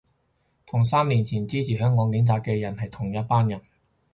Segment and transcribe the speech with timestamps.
[0.65, 3.61] 同三年前支持香港警察嘅係同一班人